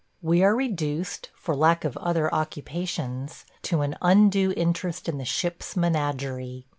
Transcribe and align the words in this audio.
We 0.23 0.43
are 0.43 0.55
reduced, 0.55 1.29
for 1.35 1.55
lack 1.55 1.85
of 1.85 1.95
other 1.97 2.33
occupations, 2.33 3.45
to 3.61 3.81
an 3.81 3.95
undue 4.01 4.51
interest 4.57 5.07
in 5.07 5.19
the 5.19 5.25
ship's 5.25 5.77
menagerie. 5.77 6.65